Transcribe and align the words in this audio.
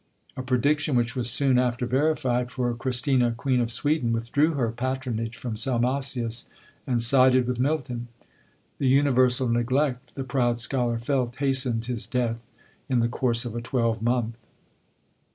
_"A 0.35 0.41
prediction 0.41 0.95
which 0.95 1.15
was 1.15 1.29
soon 1.29 1.59
after 1.59 1.85
verified; 1.85 2.49
for 2.49 2.73
Christina, 2.73 3.33
Queen 3.37 3.61
of 3.61 3.71
Sweden, 3.71 4.11
withdrew 4.11 4.55
her 4.55 4.71
patronage 4.71 5.37
from 5.37 5.55
Salmasius, 5.55 6.47
and 6.87 6.99
sided 7.03 7.45
with 7.45 7.59
Milton. 7.59 8.07
The 8.79 8.87
universal 8.87 9.47
neglect 9.47 10.15
the 10.15 10.23
proud 10.23 10.57
scholar 10.57 10.97
felt 10.97 11.35
hastened 11.35 11.85
his 11.85 12.07
death 12.07 12.43
in 12.89 12.97
the 12.99 13.07
course 13.09 13.45
of 13.45 13.55
a 13.55 13.61
twelve 13.61 14.01
month. 14.01 14.39